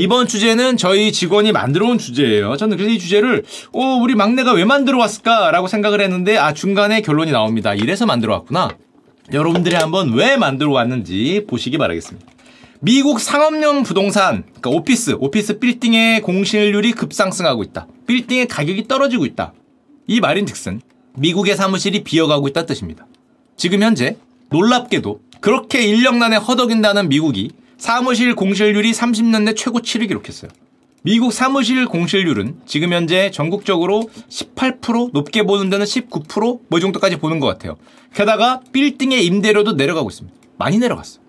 이번 0.00 0.26
주제는 0.26 0.78
저희 0.78 1.12
직원이 1.12 1.52
만들어 1.52 1.86
온 1.86 1.98
주제예요. 1.98 2.56
저는 2.56 2.78
그래서 2.78 2.90
이 2.90 2.98
주제를 2.98 3.44
어, 3.74 3.98
우리 4.00 4.14
막내가 4.14 4.54
왜 4.54 4.64
만들어 4.64 4.96
왔을까라고 4.96 5.68
생각을 5.68 6.00
했는데 6.00 6.38
아 6.38 6.54
중간에 6.54 7.02
결론이 7.02 7.30
나옵니다. 7.32 7.74
이래서 7.74 8.06
만들어 8.06 8.32
왔구나. 8.32 8.70
여러분들이 9.34 9.74
한번 9.74 10.14
왜 10.14 10.38
만들어 10.38 10.72
왔는지 10.72 11.44
보시기 11.46 11.76
바라겠습니다. 11.76 12.26
미국 12.80 13.20
상업용 13.20 13.82
부동산, 13.82 14.44
그러니까 14.44 14.70
오피스, 14.70 15.16
오피스 15.20 15.58
빌딩의 15.58 16.22
공실률이 16.22 16.92
급상승하고 16.92 17.62
있다. 17.62 17.86
빌딩의 18.06 18.48
가격이 18.48 18.88
떨어지고 18.88 19.26
있다. 19.26 19.52
이 20.06 20.20
말인 20.20 20.46
즉슨 20.46 20.80
미국의 21.18 21.56
사무실이 21.56 22.04
비어가고 22.04 22.48
있다는 22.48 22.66
뜻입니다. 22.66 23.06
지금 23.54 23.82
현재 23.82 24.16
놀랍게도 24.48 25.20
그렇게 25.42 25.82
인력난에 25.82 26.36
허덕인다는 26.36 27.10
미국이 27.10 27.50
사무실 27.80 28.34
공실률이 28.34 28.92
30년 28.92 29.44
내 29.44 29.54
최고치를 29.54 30.06
기록했어요. 30.06 30.50
미국 31.02 31.32
사무실 31.32 31.86
공실률은 31.86 32.60
지금 32.66 32.92
현재 32.92 33.30
전국적으로 33.30 34.10
18% 34.28 35.12
높게 35.14 35.44
보는 35.44 35.70
데는 35.70 35.86
19%뭐 35.86 36.78
정도까지 36.78 37.16
보는 37.16 37.40
것 37.40 37.46
같아요. 37.46 37.76
게다가 38.14 38.60
빌딩의 38.72 39.24
임대료도 39.24 39.72
내려가고 39.72 40.10
있습니다. 40.10 40.36
많이 40.58 40.78
내려갔어. 40.78 41.20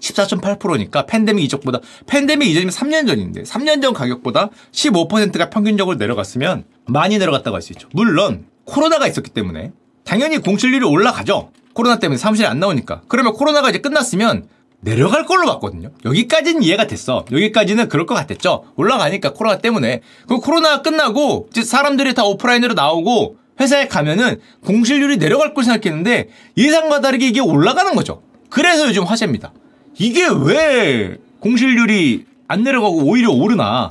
14.8%니까 0.00 1.04
팬데믹 1.04 1.44
이적보다 1.44 1.80
팬데믹 2.06 2.48
이전이면 2.48 2.72
3년 2.72 3.06
전인데 3.06 3.42
3년 3.42 3.82
전 3.82 3.92
가격보다 3.92 4.48
15%가 4.72 5.50
평균적으로 5.50 5.98
내려갔으면 5.98 6.64
많이 6.86 7.18
내려갔다고 7.18 7.54
할 7.54 7.60
수 7.60 7.74
있죠. 7.74 7.86
물론 7.92 8.46
코로나가 8.64 9.06
있었기 9.06 9.28
때문에 9.30 9.72
당연히 10.04 10.38
공실률이 10.38 10.86
올라가죠. 10.86 11.52
코로나 11.74 11.98
때문에 11.98 12.16
사무실에 12.16 12.48
안 12.48 12.60
나오니까. 12.60 13.02
그러면 13.08 13.34
코로나가 13.34 13.68
이제 13.68 13.80
끝났으면 13.80 14.48
내려갈 14.80 15.26
걸로 15.26 15.46
봤거든요. 15.46 15.90
여기까지는 16.04 16.62
이해가 16.62 16.86
됐어. 16.86 17.24
여기까지는 17.30 17.88
그럴 17.88 18.06
것 18.06 18.14
같았죠. 18.14 18.64
올라가니까 18.76 19.32
코로나 19.32 19.58
때문에. 19.58 20.02
그 20.28 20.38
코로나 20.38 20.82
끝나고 20.82 21.48
사람들이 21.52 22.14
다 22.14 22.24
오프라인으로 22.24 22.74
나오고 22.74 23.36
회사에 23.60 23.88
가면은 23.88 24.40
공실률이 24.64 25.18
내려갈 25.18 25.52
걸 25.52 25.64
생각했는데 25.64 26.28
예상과 26.56 27.00
다르게 27.00 27.26
이게 27.26 27.40
올라가는 27.40 27.92
거죠. 27.94 28.22
그래서 28.50 28.86
요즘 28.86 29.02
화제입니다. 29.04 29.52
이게 29.98 30.26
왜 30.28 31.16
공실률이 31.40 32.24
안 32.46 32.62
내려가고 32.62 32.98
오히려 32.98 33.30
오르나? 33.30 33.90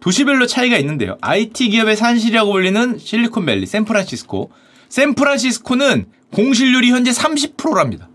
도시별로 0.00 0.46
차이가 0.46 0.78
있는데요. 0.78 1.16
IT 1.20 1.68
기업의 1.68 1.96
산실이라고 1.96 2.50
불리는 2.52 2.98
실리콘밸리, 2.98 3.66
샌프란시스코. 3.66 4.50
샌프란시스코는 4.88 6.06
공실률이 6.32 6.90
현재 6.90 7.10
30%랍니다. 7.10 8.08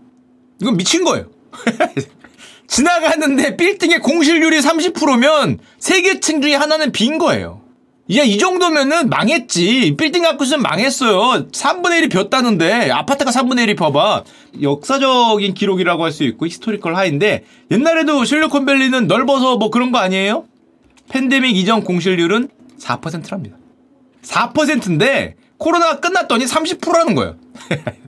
이건 0.60 0.76
미친 0.76 1.04
거예요. 1.04 1.26
지나가는데 2.66 3.56
빌딩의 3.56 4.00
공실률이 4.00 4.58
30%면 4.60 5.58
세 5.78 6.02
개 6.02 6.20
층 6.20 6.42
중에 6.42 6.54
하나는 6.54 6.92
빈 6.92 7.18
거예요. 7.18 7.62
이제 8.10 8.24
이 8.24 8.38
정도면은 8.38 9.10
망했지. 9.10 9.94
빌딩 9.98 10.22
갖고 10.22 10.44
있으면 10.44 10.62
망했어요. 10.62 11.48
3분의 11.50 12.02
1이 12.04 12.10
비었다는데 12.10 12.90
아파트가 12.90 13.30
3분의 13.30 13.66
1이 13.68 13.76
봐봐. 13.76 14.24
역사적인 14.62 15.52
기록이라고 15.54 16.04
할 16.04 16.12
수 16.12 16.24
있고 16.24 16.46
historical 16.46 16.94
high인데 16.96 17.44
옛날에도 17.70 18.24
실리콘밸리는 18.24 19.06
넓어서 19.08 19.56
뭐 19.56 19.70
그런 19.70 19.92
거 19.92 19.98
아니에요? 19.98 20.44
팬데믹 21.10 21.54
이전 21.56 21.84
공실률은 21.84 22.48
4%랍니다. 22.80 23.56
4%인데 24.22 25.34
코로나가 25.58 26.00
끝났더니 26.00 26.44
30%라는 26.46 27.14
거예요. 27.14 27.36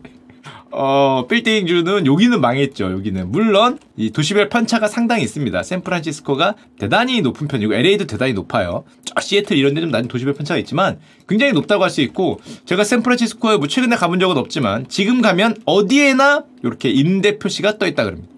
어, 0.73 1.27
빌딩주는 1.29 2.07
여기는 2.07 2.41
망했죠. 2.41 2.93
여기는 2.93 3.33
물론 3.33 3.79
이 3.97 4.11
도시별 4.11 4.49
편차가 4.49 4.87
상당히 4.87 5.25
있습니다. 5.25 5.63
샌프란시스코가 5.63 6.55
대단히 6.79 7.21
높은 7.23 7.49
편이고 7.49 7.75
LA도 7.75 8.07
대단히 8.07 8.33
높아요. 8.35 8.85
저 9.05 9.21
시애틀 9.21 9.57
이런 9.57 9.75
데 9.75 9.81
좀 9.81 9.91
낮은 9.91 10.07
도시별 10.09 10.35
편차가 10.35 10.59
있지만 10.59 11.01
굉장히 11.29 11.53
높다고 11.53 11.83
할 11.83 11.91
수 11.91 12.01
있고 12.03 12.41
제가 12.67 12.85
샌프란시스코에 12.85 13.57
뭐 13.57 13.67
최근에 13.67 13.97
가본 13.97 14.21
적은 14.21 14.37
없지만 14.37 14.87
지금 14.89 15.21
가면 15.23 15.57
어디에나 15.65 16.45
이렇게 16.63 16.89
임대 16.91 17.39
표시가 17.39 17.79
떠 17.79 17.87
있다 17.89 18.05
그럽니다. 18.05 18.29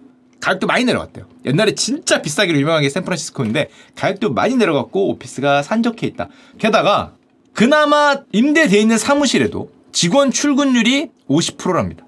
가격도 0.41 0.67
많이 0.67 0.85
내려갔대요. 0.85 1.27
옛날에 1.45 1.75
진짜 1.75 2.23
비싸기로 2.23 2.59
유명한 2.59 2.81
게 2.83 2.89
샌프란시스코인데 2.89 3.69
가격도 3.95 4.33
많이 4.33 4.57
내려갔고 4.57 5.11
오피스가 5.11 5.63
산적해 5.63 6.07
있다. 6.07 6.29
게다가 6.59 7.13
그나마 7.53 8.17
임대돼 8.33 8.81
있는 8.81 8.97
사무실에도 8.97 9.71
직원 9.93 10.31
출근율이 10.31 11.11
50%랍니다. 11.29 12.07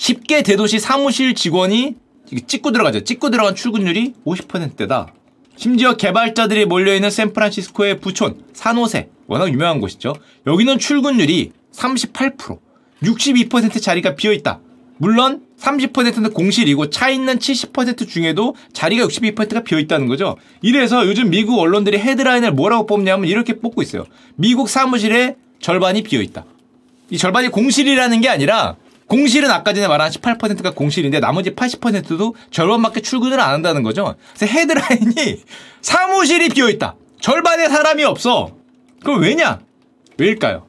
쉽게 0.00 0.42
대도시 0.42 0.78
사무실 0.78 1.34
직원이 1.34 1.94
찍고 2.46 2.72
들어가죠. 2.72 3.04
찍고 3.04 3.28
들어간 3.28 3.54
출근율이 3.54 4.14
50%다. 4.24 5.12
심지어 5.56 5.94
개발자들이 5.96 6.64
몰려있는 6.64 7.10
샌프란시스코의 7.10 8.00
부촌, 8.00 8.42
산호세, 8.54 9.10
워낙 9.26 9.52
유명한 9.52 9.78
곳이죠. 9.78 10.14
여기는 10.46 10.78
출근율이 10.78 11.52
38%, 11.72 12.58
62% 13.02 13.82
자리가 13.82 14.14
비어있다. 14.14 14.60
물론 14.96 15.42
30%는 15.58 16.32
공실이고 16.32 16.88
차 16.88 17.10
있는 17.10 17.38
70% 17.38 18.08
중에도 18.08 18.54
자리가 18.72 19.06
62%가 19.06 19.62
비어있다는 19.62 20.06
거죠. 20.06 20.38
이래서 20.62 21.06
요즘 21.06 21.28
미국 21.28 21.58
언론들이 21.58 21.98
헤드라인을 21.98 22.52
뭐라고 22.52 22.86
뽑냐면 22.86 23.28
이렇게 23.28 23.60
뽑고 23.60 23.82
있어요. 23.82 24.06
미국 24.36 24.70
사무실의 24.70 25.36
절반이 25.60 26.04
비어있다. 26.04 26.46
이 27.10 27.18
절반이 27.18 27.48
공실이라는 27.48 28.20
게 28.22 28.30
아니라 28.30 28.76
공실은 29.10 29.50
아까 29.50 29.72
전에 29.72 29.88
말한 29.88 30.08
18%가 30.12 30.70
공실인데 30.70 31.18
나머지 31.18 31.50
80%도 31.50 32.36
절반밖에 32.52 33.00
출근을 33.00 33.40
안 33.40 33.52
한다는 33.54 33.82
거죠. 33.82 34.14
그래서 34.36 34.46
헤드라인이 34.46 35.42
사무실이 35.82 36.50
비어있다. 36.50 36.94
절반의 37.20 37.70
사람이 37.70 38.04
없어. 38.04 38.56
그럼 39.02 39.22
왜냐? 39.22 39.58
왜일까요? 40.16 40.64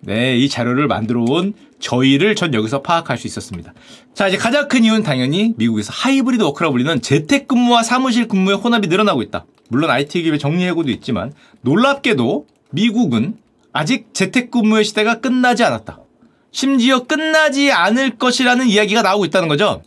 네, 0.00 0.36
이 0.36 0.50
자료를 0.50 0.88
만들어 0.88 1.22
온 1.22 1.54
저희를 1.80 2.34
전 2.34 2.52
여기서 2.52 2.82
파악할 2.82 3.16
수 3.16 3.26
있었습니다. 3.26 3.72
자, 4.12 4.28
이제 4.28 4.36
가장 4.36 4.68
큰 4.68 4.84
이유는 4.84 5.02
당연히 5.02 5.54
미국에서 5.56 5.90
하이브리드 5.94 6.42
워크라고 6.42 6.72
불리는 6.72 7.00
재택근무와 7.00 7.82
사무실 7.82 8.28
근무의 8.28 8.58
혼합이 8.58 8.88
늘어나고 8.88 9.22
있다. 9.22 9.46
물론 9.70 9.90
IT 9.90 10.20
기업의 10.22 10.38
정리해고도 10.38 10.90
있지만 10.90 11.32
놀랍게도 11.62 12.46
미국은 12.72 13.38
아직 13.72 14.12
재택근무의 14.12 14.84
시대가 14.84 15.20
끝나지 15.20 15.64
않았다. 15.64 16.00
심지어 16.52 17.04
끝나지 17.04 17.70
않을 17.72 18.18
것이라는 18.18 18.66
이야기가 18.66 19.02
나오고 19.02 19.24
있다는 19.26 19.48
거죠. 19.48 19.82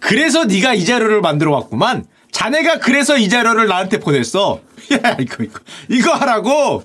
그래서 0.00 0.44
네가 0.44 0.74
이 0.74 0.84
자료를 0.84 1.20
만들어 1.20 1.52
왔구만. 1.52 2.04
자네가 2.30 2.78
그래서 2.78 3.16
이 3.16 3.28
자료를 3.28 3.66
나한테 3.66 3.98
보냈어. 3.98 4.60
야, 4.92 5.16
이거, 5.18 5.44
이거, 5.44 5.60
이거 5.88 6.12
하라고. 6.12 6.84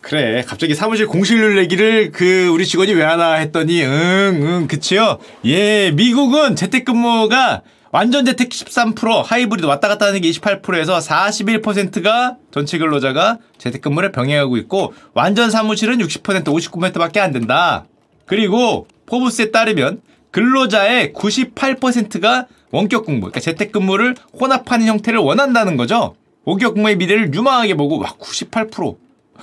그래, 0.00 0.42
갑자기 0.46 0.74
사무실 0.74 1.06
공실률 1.06 1.56
내기를 1.56 2.10
그 2.10 2.48
우리 2.48 2.66
직원이 2.66 2.92
왜 2.92 3.04
하나 3.04 3.34
했더니, 3.34 3.82
응, 3.82 4.40
응, 4.42 4.68
그치요? 4.68 5.18
예, 5.44 5.92
미국은 5.92 6.56
재택근무가 6.56 7.62
완전 7.92 8.24
재택 8.24 8.48
13%, 8.48 9.22
하이브리드 9.22 9.66
왔다 9.66 9.86
갔다 9.86 10.06
하는 10.06 10.22
게 10.22 10.30
28%에서 10.30 10.98
41%가 10.98 12.38
전체 12.50 12.78
근로자가 12.78 13.36
재택근무를 13.58 14.12
병행하고 14.12 14.56
있고 14.56 14.94
완전 15.12 15.50
사무실은 15.50 15.98
60% 15.98 16.42
59%밖에 16.42 17.20
안 17.20 17.32
된다. 17.32 17.84
그리고 18.24 18.86
포브스에 19.04 19.50
따르면 19.50 20.00
근로자의 20.30 21.12
98%가 21.12 22.46
원격 22.70 23.04
근무, 23.04 23.20
그러니까 23.20 23.40
재택 23.40 23.72
근무를 23.72 24.16
혼합하는 24.40 24.86
형태를 24.86 25.20
원한다는 25.20 25.76
거죠. 25.76 26.14
원격 26.44 26.74
근무의 26.74 26.96
미래를 26.96 27.34
유망하게 27.34 27.74
보고 27.74 27.98
와 27.98 28.14
98%. 28.18 28.96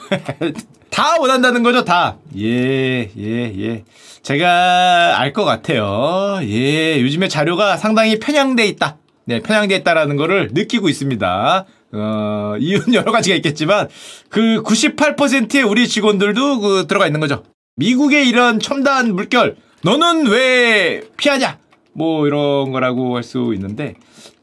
다 0.89 1.15
원한다는 1.19 1.63
거죠, 1.63 1.83
다. 1.85 2.17
예, 2.37 3.09
예, 3.17 3.53
예. 3.59 3.83
제가 4.23 5.19
알 5.19 5.33
것 5.33 5.45
같아요. 5.45 6.39
예, 6.43 6.99
요즘에 7.01 7.27
자료가 7.27 7.77
상당히 7.77 8.19
편향돼 8.19 8.65
있다. 8.67 8.97
네, 9.25 9.41
편향돼 9.41 9.75
있다라는 9.77 10.17
거를 10.17 10.49
느끼고 10.53 10.89
있습니다. 10.89 11.65
어, 11.91 12.55
이유는 12.59 12.93
여러 12.93 13.11
가지가 13.11 13.35
있겠지만, 13.37 13.87
그 14.29 14.61
98%의 14.63 15.63
우리 15.63 15.87
직원들도 15.87 16.59
그 16.59 16.85
들어가 16.87 17.05
있는 17.07 17.19
거죠. 17.19 17.43
미국의 17.77 18.27
이런 18.27 18.59
첨단 18.59 19.15
물결, 19.15 19.55
너는 19.83 20.27
왜 20.27 21.01
피하냐? 21.17 21.57
뭐 21.93 22.27
이런 22.27 22.71
거라고 22.71 23.15
할 23.15 23.23
수 23.23 23.51
있는데, 23.55 23.93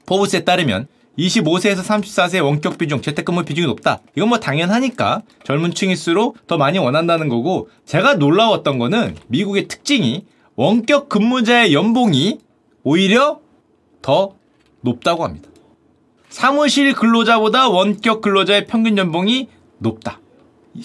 포브스에 0.06 0.44
따르면 0.44 0.86
25세에서 1.18 1.78
34세 1.78 2.44
원격 2.44 2.78
비중, 2.78 3.00
재택근무 3.00 3.44
비중이 3.44 3.66
높다. 3.66 4.00
이건 4.16 4.28
뭐 4.28 4.38
당연하니까 4.38 5.22
젊은 5.44 5.72
층일수록 5.72 6.46
더 6.46 6.58
많이 6.58 6.78
원한다는 6.78 7.28
거고 7.28 7.68
제가 7.84 8.14
놀라웠던 8.14 8.78
거는 8.78 9.16
미국의 9.28 9.68
특징이 9.68 10.26
원격 10.56 11.08
근무자의 11.08 11.72
연봉이 11.72 12.38
오히려 12.82 13.40
더 14.02 14.34
높다고 14.82 15.24
합니다. 15.24 15.48
사무실 16.28 16.92
근로자보다 16.92 17.68
원격 17.68 18.20
근로자의 18.20 18.66
평균 18.66 18.98
연봉이 18.98 19.48
높다. 19.78 20.20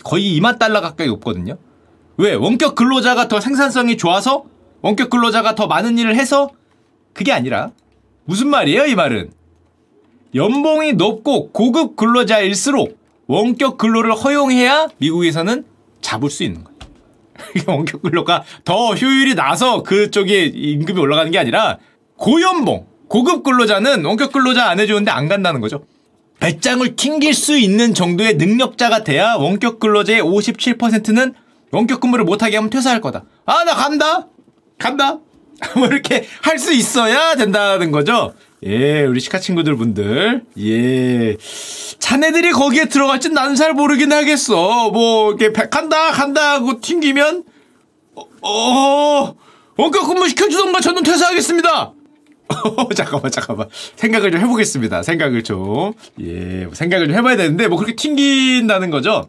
거의 0.03 0.39
2만 0.39 0.57
달러 0.57 0.79
가까이 0.81 1.07
높거든요. 1.07 1.57
왜? 2.17 2.33
원격 2.33 2.75
근로자가 2.75 3.27
더 3.27 3.41
생산성이 3.41 3.97
좋아서? 3.97 4.45
원격 4.81 5.09
근로자가 5.09 5.55
더 5.55 5.67
많은 5.67 5.97
일을 5.97 6.15
해서? 6.15 6.49
그게 7.13 7.31
아니라 7.31 7.71
무슨 8.25 8.47
말이에요, 8.49 8.85
이 8.85 8.95
말은? 8.95 9.31
연봉이 10.35 10.93
높고 10.93 11.51
고급 11.51 11.95
근로자일수록 11.95 12.97
원격 13.27 13.77
근로를 13.77 14.13
허용해야 14.13 14.87
미국에서는 14.97 15.65
잡을 16.01 16.29
수 16.29 16.43
있는 16.43 16.63
거예요. 16.63 16.77
원격 17.67 18.01
근로가 18.01 18.43
더 18.65 18.93
효율이 18.93 19.35
나서 19.35 19.83
그쪽에 19.83 20.45
임금이 20.45 20.99
올라가는 20.99 21.31
게 21.31 21.39
아니라 21.39 21.77
고연봉, 22.17 22.85
고급 23.07 23.43
근로자는 23.43 24.05
원격 24.05 24.31
근로자 24.31 24.69
안 24.69 24.79
해주는데 24.79 25.11
안 25.11 25.27
간다는 25.27 25.59
거죠. 25.61 25.85
배짱을 26.39 26.95
튕길 26.95 27.33
수 27.33 27.57
있는 27.57 27.93
정도의 27.93 28.35
능력자가 28.35 29.03
돼야 29.03 29.35
원격 29.35 29.79
근로자의 29.79 30.21
57%는 30.23 31.33
원격 31.71 31.99
근무를 32.01 32.25
못하게 32.25 32.55
하면 32.57 32.69
퇴사할 32.69 32.99
거다. 33.01 33.23
아, 33.45 33.63
나 33.63 33.75
간다! 33.75 34.27
간다! 34.77 35.19
뭐 35.77 35.87
이렇게 35.87 36.25
할 36.41 36.57
수 36.57 36.73
있어야 36.73 37.35
된다는 37.35 37.91
거죠. 37.91 38.33
예, 38.63 39.03
우리 39.05 39.19
시카 39.19 39.39
친구들 39.39 39.75
분들. 39.75 40.43
예. 40.59 41.37
자네들이 41.97 42.51
거기에 42.51 42.85
들어갈지 42.85 43.29
나는 43.29 43.55
잘 43.55 43.73
모르긴 43.73 44.13
하겠어. 44.13 44.91
뭐, 44.91 45.33
이렇게 45.33 45.51
간다, 45.51 46.11
간다 46.11 46.53
하고 46.53 46.79
튕기면, 46.79 47.43
어, 48.15 48.23
어 48.41 49.35
원격 49.77 50.05
근무 50.05 50.29
시켜주던가 50.29 50.79
저는 50.79 51.01
퇴사하겠습니다! 51.01 51.93
잠깐만, 52.95 53.31
잠깐만. 53.31 53.67
생각을 53.95 54.31
좀 54.31 54.41
해보겠습니다. 54.41 55.01
생각을 55.01 55.43
좀. 55.43 55.93
예, 56.21 56.67
생각을 56.71 57.07
좀 57.07 57.17
해봐야 57.17 57.37
되는데, 57.37 57.67
뭐 57.67 57.77
그렇게 57.77 57.95
튕긴다는 57.95 58.91
거죠. 58.91 59.27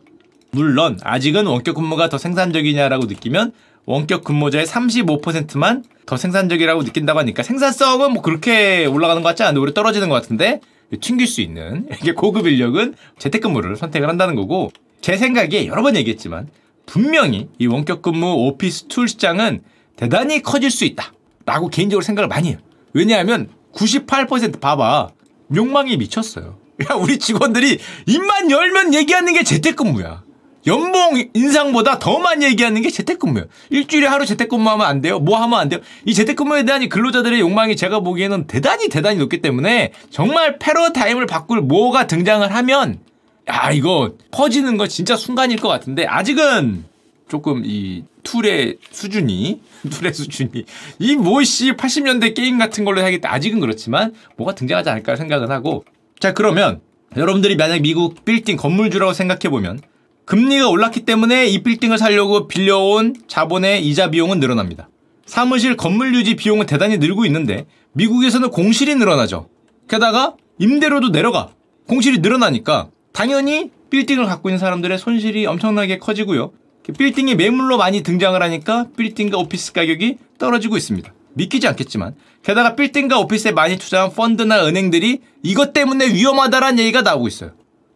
물론, 0.50 0.98
아직은 1.02 1.46
원격 1.46 1.76
근무가 1.76 2.10
더 2.10 2.18
생산적이냐라고 2.18 3.06
느끼면, 3.06 3.52
원격 3.86 4.24
근무자의 4.24 4.66
35%만 4.66 5.84
더 6.06 6.16
생산적이라고 6.16 6.82
느낀다고 6.82 7.18
하니까 7.20 7.42
생산성은 7.42 8.12
뭐 8.12 8.22
그렇게 8.22 8.86
올라가는 8.86 9.22
것 9.22 9.28
같지 9.28 9.42
않은데 9.42 9.60
오히려 9.60 9.72
떨어지는 9.72 10.08
것 10.08 10.14
같은데 10.14 10.60
튕길 11.00 11.26
수 11.26 11.40
있는 11.40 11.88
이게 12.00 12.12
고급 12.12 12.46
인력은 12.46 12.94
재택근무를 13.18 13.76
선택을 13.76 14.08
한다는 14.08 14.34
거고 14.34 14.72
제 15.00 15.16
생각에 15.16 15.66
여러 15.66 15.82
번 15.82 15.96
얘기했지만 15.96 16.48
분명히 16.86 17.48
이 17.58 17.66
원격 17.66 18.02
근무 18.02 18.26
office 18.48 18.86
tool 18.88 19.08
시장은 19.08 19.62
대단히 19.96 20.42
커질 20.42 20.70
수 20.70 20.84
있다 20.84 21.12
라고 21.44 21.68
개인적으로 21.68 22.02
생각을 22.04 22.28
많이 22.28 22.50
해요. 22.50 22.58
왜냐하면 22.92 23.48
98% 23.74 24.60
봐봐. 24.60 25.10
욕망이 25.54 25.96
미쳤어요. 25.96 26.58
야 26.88 26.94
우리 26.94 27.18
직원들이 27.18 27.78
입만 28.06 28.50
열면 28.50 28.94
얘기하는 28.94 29.32
게 29.32 29.42
재택근무야 29.42 30.22
연봉 30.66 31.22
인상보다 31.34 31.98
더 31.98 32.18
많이 32.18 32.44
얘기하는 32.44 32.82
게 32.82 32.90
재택근무예요. 32.90 33.46
일주일에 33.70 34.06
하루 34.06 34.24
재택근무하면 34.26 34.86
안 34.86 35.00
돼요? 35.00 35.18
뭐 35.18 35.40
하면 35.42 35.58
안 35.58 35.68
돼요? 35.68 35.80
이 36.04 36.14
재택근무에 36.14 36.64
대한 36.64 36.82
이 36.82 36.88
근로자들의 36.88 37.40
욕망이 37.40 37.76
제가 37.76 38.00
보기에는 38.00 38.46
대단히 38.46 38.88
대단히 38.88 39.18
높기 39.18 39.40
때문에 39.40 39.92
정말 40.10 40.58
패러다임을 40.58 41.26
바꿀 41.26 41.60
뭐가 41.62 42.06
등장을 42.06 42.48
하면 42.54 43.00
야 43.50 43.70
이거 43.72 44.14
퍼지는 44.30 44.76
건 44.76 44.88
진짜 44.88 45.16
순간일 45.16 45.58
것 45.58 45.68
같은데 45.68 46.06
아직은 46.06 46.84
조금 47.28 47.62
이 47.64 48.04
툴의 48.22 48.76
수준이 48.90 49.60
툴의 49.90 50.14
수준이 50.14 50.64
이 51.00 51.16
뭐씨 51.16 51.72
80년대 51.72 52.34
게임 52.34 52.58
같은 52.58 52.84
걸로 52.84 53.02
때 53.02 53.20
아직은 53.24 53.58
그렇지만 53.58 54.14
뭐가 54.36 54.54
등장하지 54.54 54.90
않을까 54.90 55.16
생각을 55.16 55.50
하고 55.50 55.84
자 56.20 56.32
그러면 56.34 56.80
여러분들이 57.16 57.56
만약 57.56 57.80
미국 57.80 58.24
빌딩 58.24 58.56
건물주라고 58.56 59.12
생각해 59.12 59.50
보면 59.50 59.80
금리가 60.24 60.68
올랐기 60.68 61.00
때문에 61.00 61.46
이 61.46 61.62
빌딩을 61.62 61.98
살려고 61.98 62.48
빌려온 62.48 63.14
자본의 63.26 63.86
이자 63.86 64.10
비용은 64.10 64.40
늘어납니다. 64.40 64.88
사무실 65.26 65.76
건물 65.76 66.14
유지 66.14 66.36
비용은 66.36 66.66
대단히 66.66 66.98
늘고 66.98 67.26
있는데 67.26 67.66
미국에서는 67.92 68.50
공실이 68.50 68.94
늘어나죠. 68.94 69.48
게다가 69.88 70.34
임대료도 70.58 71.10
내려가. 71.10 71.50
공실이 71.88 72.18
늘어나니까 72.18 72.90
당연히 73.12 73.70
빌딩을 73.90 74.26
갖고 74.26 74.48
있는 74.48 74.58
사람들의 74.58 74.98
손실이 74.98 75.46
엄청나게 75.46 75.98
커지고요. 75.98 76.52
빌딩이 76.96 77.34
매물로 77.34 77.76
많이 77.76 78.02
등장을 78.02 78.40
하니까 78.40 78.86
빌딩과 78.96 79.38
오피스 79.38 79.72
가격이 79.72 80.18
떨어지고 80.38 80.76
있습니다. 80.76 81.12
믿기지 81.34 81.66
않겠지만 81.68 82.14
게다가 82.42 82.74
빌딩과 82.74 83.18
오피스에 83.20 83.52
많이 83.52 83.78
투자한 83.78 84.12
펀드나 84.12 84.66
은행들이 84.66 85.20
이것 85.42 85.72
때문에 85.72 86.12
위험하다라는 86.12 86.78
얘기가 86.80 87.02
나오고 87.02 87.28
있어요. 87.28 87.52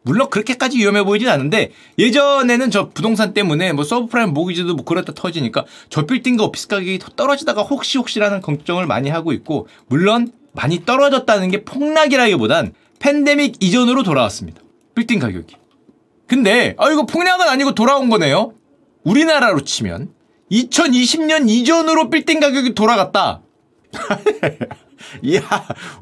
물론 0.06 0.30
그렇게까지 0.30 0.78
위험해 0.78 1.02
보이진 1.02 1.28
않은데 1.28 1.72
예전에는 1.98 2.70
저 2.70 2.90
부동산 2.90 3.34
때문에 3.34 3.72
뭐 3.72 3.84
서브프라임 3.84 4.30
모기지도 4.30 4.76
뭐 4.76 4.84
그렇다 4.84 5.12
터지니까 5.12 5.64
저 5.90 6.06
빌딩과 6.06 6.44
오피스 6.44 6.68
가격이 6.68 7.00
더 7.00 7.08
떨어지다가 7.08 7.62
혹시 7.62 7.98
혹시라는 7.98 8.40
걱정을 8.40 8.86
많이 8.86 9.10
하고 9.10 9.32
있고 9.32 9.66
물론 9.88 10.30
많이 10.52 10.84
떨어졌다는 10.84 11.50
게 11.50 11.64
폭락이라기보단 11.64 12.72
팬데믹 13.00 13.56
이전으로 13.58 14.04
돌아왔습니다. 14.04 14.62
빌딩 14.94 15.18
가격이. 15.18 15.56
근데 16.28 16.76
아 16.78 16.88
이거 16.92 17.04
폭락은 17.04 17.48
아니고 17.48 17.74
돌아온 17.74 18.08
거네요. 18.08 18.52
우리나라로 19.02 19.62
치면 19.62 20.10
2020년 20.52 21.48
이전으로 21.48 22.10
빌딩 22.10 22.38
가격이 22.38 22.74
돌아갔다. 22.74 23.42
이야, 25.22 25.42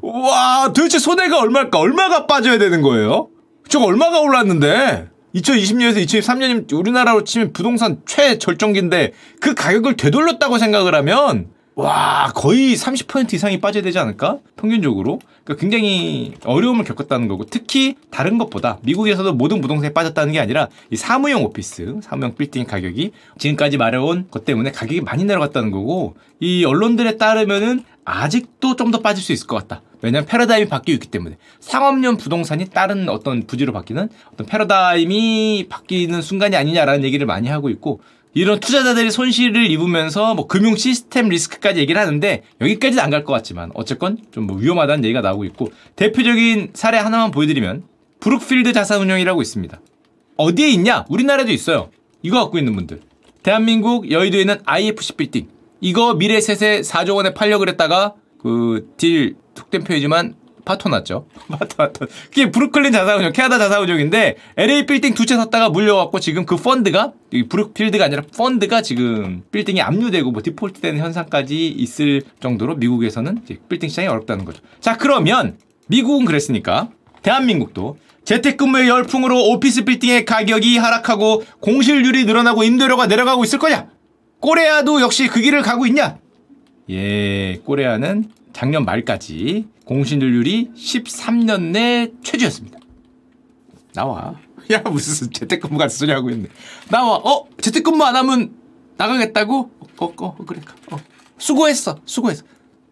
와, 0.01 0.71
도대체 0.73 0.99
손해가 0.99 1.39
얼마일까? 1.39 1.77
얼마가 1.77 2.27
빠져야 2.27 2.57
되는 2.57 2.81
거예요? 2.81 3.29
저거 3.67 3.85
얼마가 3.85 4.19
올랐는데? 4.19 5.07
2020년에서 5.35 6.05
2023년이면 6.05 6.71
우리나라로 6.73 7.23
치면 7.25 7.51
부동산 7.51 8.01
최절정기인데 8.05 9.11
그 9.41 9.53
가격을 9.53 9.97
되돌렸다고 9.97 10.57
생각을 10.57 10.95
하면 10.95 11.47
와 11.75 12.31
거의 12.33 12.73
30% 12.73 13.33
이상이 13.33 13.59
빠져야 13.59 13.83
되지 13.83 13.99
않을까? 13.99 14.37
평균적으로 14.55 15.19
그러니까 15.43 15.59
굉장히 15.59 16.35
어려움을 16.45 16.85
겪었다는 16.85 17.27
거고 17.27 17.43
특히 17.45 17.95
다른 18.11 18.37
것보다 18.37 18.77
미국에서도 18.83 19.33
모든 19.33 19.59
부동산이 19.59 19.93
빠졌다는 19.93 20.31
게 20.31 20.39
아니라 20.39 20.69
이 20.89 20.95
사무용 20.95 21.43
오피스, 21.43 21.99
사무용 22.01 22.35
빌딩 22.35 22.63
가격이 22.65 23.11
지금까지 23.37 23.75
말해온 23.75 24.27
것 24.31 24.45
때문에 24.45 24.71
가격이 24.71 25.01
많이 25.01 25.25
내려갔다는 25.25 25.71
거고 25.71 26.15
이 26.39 26.63
언론들에 26.63 27.17
따르면은 27.17 27.83
아직도 28.05 28.77
좀 28.77 28.91
더 28.91 29.01
빠질 29.01 29.21
수 29.21 29.33
있을 29.33 29.47
것 29.47 29.57
같다. 29.57 29.81
왜냐하면 30.01 30.27
패러다임이 30.27 30.67
바뀌고 30.69 30.93
있기 30.95 31.07
때문에 31.07 31.37
상업용 31.59 32.17
부동산이 32.17 32.65
다른 32.65 33.09
어떤 33.09 33.45
부지로 33.47 33.73
바뀌는 33.73 34.09
어떤 34.33 34.47
패러다임이 34.47 35.67
바뀌는 35.69 36.21
순간이 36.21 36.55
아니냐라는 36.55 37.03
얘기를 37.03 37.25
많이 37.25 37.47
하고 37.49 37.69
있고 37.69 38.01
이런 38.33 38.59
투자자들이 38.59 39.11
손실을 39.11 39.71
입으면서 39.71 40.35
뭐 40.35 40.47
금융 40.47 40.75
시스템 40.75 41.29
리스크까지 41.29 41.79
얘기를 41.79 41.99
하는데 42.01 42.43
여기까지는 42.59 43.01
안 43.03 43.09
갈 43.09 43.23
것 43.23 43.31
같지만 43.33 43.71
어쨌건 43.75 44.17
좀 44.31 44.45
뭐 44.47 44.57
위험하다는 44.57 45.05
얘기가 45.05 45.21
나오고 45.21 45.45
있고 45.45 45.71
대표적인 45.95 46.71
사례 46.73 46.97
하나만 46.97 47.31
보여드리면 47.31 47.83
브룩필드 48.19 48.73
자산운용이라고 48.73 49.41
있습니다. 49.41 49.79
어디에 50.37 50.67
있냐? 50.71 51.05
우리나라에도 51.09 51.51
있어요. 51.51 51.89
이거 52.21 52.41
갖고 52.41 52.57
있는 52.57 52.75
분들. 52.75 52.99
대한민국 53.43 54.11
여의도에 54.11 54.43
있는 54.43 54.57
IFC 54.65 55.13
빌딩. 55.13 55.47
이거 55.79 56.15
미래에셋에 56.15 56.81
4조 56.81 57.15
원에 57.15 57.33
팔려 57.33 57.57
그랬다가 57.59 58.15
그 58.41 58.87
딜 58.97 59.35
속된 59.55 59.83
표현이지만 59.83 60.35
파토 60.65 60.89
났죠. 60.89 61.27
파토, 61.47 61.77
파토. 61.77 62.07
그게 62.29 62.49
브룩필드 62.49 62.91
자산운용, 62.91 63.33
캐나다 63.33 63.59
자산운용인데 63.59 64.35
LA 64.57 64.85
빌딩 64.87 65.13
두 65.13 65.25
채 65.25 65.35
샀다가 65.35 65.69
물려갖고 65.69 66.19
지금 66.19 66.45
그 66.45 66.55
펀드가 66.55 67.13
브룩필드가 67.49 68.05
아니라 68.05 68.23
펀드가 68.35 68.81
지금 68.81 69.43
빌딩이 69.51 69.81
압류되고 69.81 70.31
뭐 70.31 70.41
디폴트되는 70.41 70.99
현상까지 70.99 71.67
있을 71.67 72.23
정도로 72.39 72.75
미국에서는 72.77 73.41
빌딩 73.69 73.89
시장이 73.89 74.07
어렵다는 74.07 74.43
거죠. 74.45 74.61
자 74.79 74.97
그러면 74.97 75.57
미국은 75.87 76.25
그랬으니까 76.25 76.89
대한민국도 77.21 77.97
재택근무의 78.23 78.87
열풍으로 78.89 79.39
오피스 79.51 79.83
빌딩의 79.85 80.25
가격이 80.25 80.79
하락하고 80.79 81.43
공실률이 81.59 82.25
늘어나고 82.25 82.63
임대료가 82.63 83.05
내려가고 83.05 83.43
있을 83.43 83.59
거냐? 83.59 83.87
꼬레아도 84.39 85.01
역시 85.01 85.27
그 85.27 85.41
길을 85.41 85.61
가고 85.61 85.85
있냐? 85.85 86.17
예, 86.89 87.59
꼬레아는 87.65 88.29
작년 88.53 88.85
말까지 88.85 89.67
공신률이 89.85 90.71
13년 90.75 91.71
내 91.71 92.11
최저였습니다. 92.23 92.79
나와. 93.93 94.35
야, 94.71 94.79
무슨 94.81 95.31
재택근무 95.31 95.77
같은 95.77 95.95
소리 95.95 96.11
하고 96.11 96.29
있네. 96.29 96.49
나와. 96.89 97.17
어? 97.17 97.47
재택근무 97.59 98.03
안 98.03 98.15
하면 98.15 98.53
나가겠다고? 98.97 99.71
어, 99.79 100.05
어, 100.05 100.13
어 100.17 100.45
그래. 100.45 100.61
어. 100.91 100.97
수고했어. 101.37 101.99
수고했어. 102.05 102.43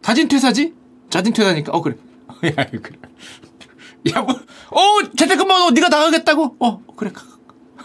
자진 0.01 0.27
퇴사지? 0.27 0.73
자진 1.09 1.33
퇴사니까. 1.33 1.71
어, 1.71 1.81
그래. 1.81 1.95
야, 2.45 2.65
그래. 2.65 2.99
야, 4.13 4.21
뭐, 4.21 4.35
어, 4.35 5.09
재택근무 5.17 5.47
너 5.47 5.71
네가 5.71 5.89
나가겠다고? 5.89 6.57
어, 6.59 6.83
그래. 6.95 7.11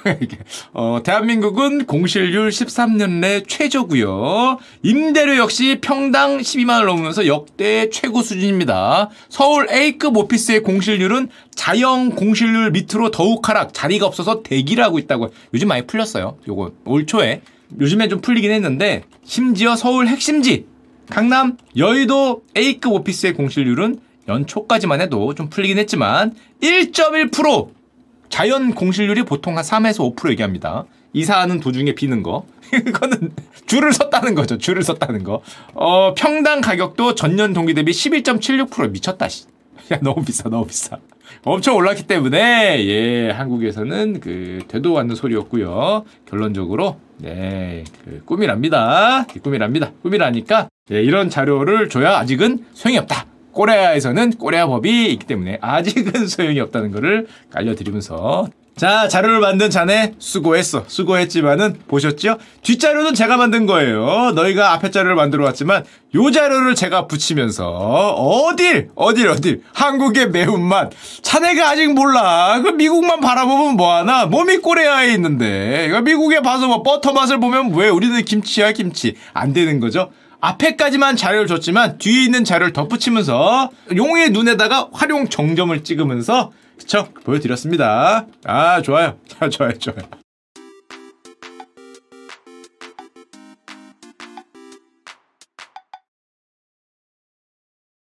어, 0.73 1.01
대한민국은 1.05 1.87
공실률 1.87 2.51
13년 2.51 3.21
내 3.21 3.43
최저고요. 3.43 4.59
임대료 4.83 5.37
역시 5.37 5.79
평당 5.81 6.39
12만 6.39 6.79
원 6.79 6.87
넘으면서 6.87 7.27
역대 7.27 7.91
최고 7.91 8.23
수준입니다. 8.23 9.11
서울 9.29 9.71
A급 9.71 10.17
오피스의 10.17 10.63
공실률은 10.63 11.29
자영 11.55 12.11
공실률 12.11 12.71
밑으로 12.73 13.11
더욱 13.11 13.49
하락, 13.49 13.75
자리가 13.75 14.07
없어서 14.07 14.43
대기를 14.43 14.83
하고 14.83 14.99
있다고. 14.99 15.31
요즘 15.55 15.69
많이 15.69 15.87
풀렸어요. 15.87 16.39
요거 16.47 16.73
올 16.85 17.07
초에. 17.07 17.43
요즘에 17.81 18.09
좀 18.09 18.21
풀리긴 18.21 18.51
했는데 18.51 19.03
심지어 19.25 19.77
서울 19.77 20.09
핵심지 20.09 20.67
강남 21.11 21.57
여의도 21.77 22.43
A급 22.57 22.93
오피스의 22.93 23.35
공실률은 23.35 24.01
연초까지만 24.29 25.01
해도 25.01 25.35
좀 25.35 25.49
풀리긴 25.49 25.79
했지만 25.79 26.35
1.1% 26.63 27.78
자연 28.29 28.75
공실률이 28.75 29.25
보통 29.25 29.57
한 29.57 29.65
3에서 29.65 30.15
5% 30.15 30.31
얘기합니다. 30.31 30.85
이사하는 31.13 31.61
도중에 31.61 31.95
비는 31.95 32.23
거. 32.23 32.47
이거는 32.73 33.33
줄을 33.67 33.93
섰다는 33.93 34.35
거죠. 34.35 34.59
줄을 34.59 34.83
섰다는 34.83 35.25
거. 35.25 35.43
어, 35.75 36.15
평당 36.15 36.61
가격도 36.61 37.15
전년 37.15 37.53
동기 37.53 37.75
대비 37.75 37.93
11.76% 37.93 38.91
미쳤다. 38.91 39.29
씨. 39.29 39.47
야, 39.93 39.99
너무 40.03 40.25
비싸, 40.25 40.49
너무 40.49 40.67
비싸. 40.67 40.99
엄청 41.45 41.77
올랐기 41.77 42.07
때문에, 42.07 42.85
예, 42.87 43.31
한국에서는 43.31 44.21
그, 44.21 44.65
되도 44.69 44.99
않는 44.99 45.15
소리였고요 45.15 46.05
결론적으로, 46.29 46.99
네, 47.19 47.85
그, 48.05 48.23
꿈이랍니다. 48.25 49.27
꿈이랍니다. 49.43 49.93
꿈이라니까, 50.03 50.69
예, 50.93 51.03
이런 51.03 51.31
자료를 51.31 51.89
줘야 51.89 52.19
아직은 52.19 52.65
소용이 52.75 52.99
없다. 52.99 53.27
꼬레아에서는 53.53 54.33
꼬레아 54.33 54.67
법이 54.67 55.07
있기 55.13 55.27
때문에 55.27 55.59
아직은 55.61 56.27
소용이 56.29 56.61
없다는 56.61 56.93
것을 56.93 57.27
알려드리면서. 57.55 58.49
자 58.77 59.09
자료를 59.09 59.41
만든 59.41 59.71
자네 59.71 60.15
수고했어. 60.21 60.85
수고했지만은 60.87 61.81
보셨죠? 61.89 62.39
뒷자료는 62.63 63.15
제가 63.15 63.37
만든 63.37 63.67
거예요. 63.67 64.31
너희가 64.37 64.73
앞에 64.75 64.93
자료를 64.93 65.17
만들어 65.17 65.45
왔지만 65.47 65.83
요 66.15 66.31
자료를 66.31 66.77
제가 66.77 67.09
붙이면서 67.09 67.69
어딜 67.69 68.91
어딜 68.95 69.31
어딜? 69.31 69.63
한국의 69.75 70.31
매운맛. 70.31 70.93
자네가 71.23 71.71
아직 71.71 71.93
몰라. 71.93 72.61
그 72.63 72.69
미국만 72.69 73.19
바라보면 73.19 73.77
뭐하나? 73.77 74.27
몸이 74.27 74.59
꼬레아에 74.59 75.13
있는데. 75.15 75.91
미국에 76.05 76.41
봐서 76.41 76.69
뭐 76.69 76.85
버터 76.85 77.13
맛을 77.13 77.41
보면 77.41 77.75
왜 77.75 77.89
우리는 77.89 78.25
김치야 78.25 78.71
김치? 78.71 79.17
안 79.35 79.53
되는 79.53 79.81
거죠 79.81 80.13
앞에까지만 80.41 81.17
자료를 81.17 81.47
줬지만 81.47 81.99
뒤에 81.99 82.25
있는 82.25 82.45
자료를 82.45 82.73
덧붙이면서 82.73 83.71
용의 83.97 84.31
눈에다가 84.31 84.89
활용 84.93 85.29
정점을 85.29 85.83
찍으면서 85.85 86.53
그쵸? 86.79 87.09
보여드렸습니다. 87.25 88.27
아 88.45 88.81
좋아요. 88.83 89.17
좋아요 89.51 89.77
좋아요 89.79 90.18